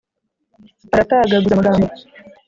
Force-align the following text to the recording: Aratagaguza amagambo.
Aratagaguza 0.93 1.53
amagambo. 1.55 1.87